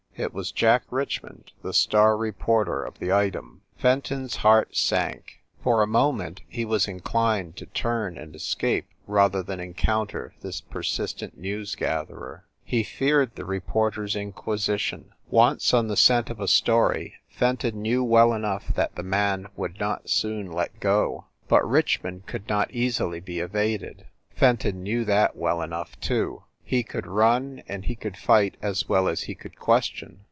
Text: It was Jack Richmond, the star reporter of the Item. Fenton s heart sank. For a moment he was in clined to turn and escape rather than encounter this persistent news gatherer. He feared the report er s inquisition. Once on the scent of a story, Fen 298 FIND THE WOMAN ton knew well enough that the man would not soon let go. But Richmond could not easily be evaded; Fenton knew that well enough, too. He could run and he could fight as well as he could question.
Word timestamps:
It 0.13 0.33
was 0.35 0.51
Jack 0.51 0.83
Richmond, 0.91 1.51
the 1.63 1.73
star 1.73 2.15
reporter 2.15 2.83
of 2.83 2.99
the 2.99 3.11
Item. 3.11 3.61
Fenton 3.75 4.25
s 4.25 4.35
heart 4.35 4.75
sank. 4.75 5.39
For 5.63 5.81
a 5.81 5.87
moment 5.87 6.41
he 6.47 6.63
was 6.63 6.87
in 6.87 6.99
clined 6.99 7.55
to 7.55 7.65
turn 7.65 8.19
and 8.19 8.35
escape 8.35 8.87
rather 9.07 9.41
than 9.41 9.59
encounter 9.59 10.35
this 10.41 10.61
persistent 10.61 11.39
news 11.39 11.73
gatherer. 11.73 12.45
He 12.63 12.83
feared 12.83 13.35
the 13.35 13.45
report 13.45 13.97
er 13.97 14.03
s 14.03 14.15
inquisition. 14.15 15.11
Once 15.31 15.73
on 15.73 15.87
the 15.87 15.97
scent 15.97 16.29
of 16.29 16.39
a 16.39 16.47
story, 16.47 17.15
Fen 17.27 17.57
298 17.57 17.59
FIND 17.59 17.59
THE 17.59 17.67
WOMAN 17.71 17.73
ton 17.73 17.81
knew 17.81 18.03
well 18.03 18.33
enough 18.35 18.67
that 18.75 18.93
the 18.95 19.01
man 19.03 19.47
would 19.55 19.79
not 19.79 20.07
soon 20.07 20.51
let 20.51 20.79
go. 20.79 21.25
But 21.47 21.67
Richmond 21.67 22.27
could 22.27 22.47
not 22.47 22.69
easily 22.69 23.21
be 23.21 23.39
evaded; 23.39 24.05
Fenton 24.35 24.83
knew 24.83 25.03
that 25.05 25.35
well 25.35 25.63
enough, 25.63 25.99
too. 25.99 26.43
He 26.63 26.83
could 26.83 27.05
run 27.05 27.63
and 27.67 27.83
he 27.83 27.95
could 27.95 28.15
fight 28.15 28.55
as 28.61 28.87
well 28.87 29.09
as 29.09 29.23
he 29.23 29.35
could 29.35 29.59
question. 29.59 30.19